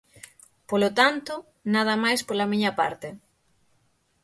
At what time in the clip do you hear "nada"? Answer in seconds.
1.73-1.95